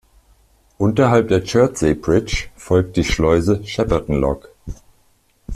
Unterhalb 0.79 1.27
der 1.27 1.43
Chertsey 1.45 1.93
Bridge 1.93 2.47
folgt 2.55 2.97
die 2.97 3.03
Schleuse 3.03 3.63
Shepperton 3.63 4.15
Lock. 4.19 4.49